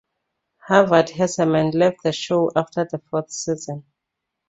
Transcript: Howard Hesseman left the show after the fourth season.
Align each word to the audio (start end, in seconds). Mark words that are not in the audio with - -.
Howard 0.67 1.09
Hesseman 1.09 1.75
left 1.75 2.01
the 2.01 2.11
show 2.11 2.51
after 2.55 2.87
the 2.91 2.97
fourth 2.97 3.29
season. 3.29 3.85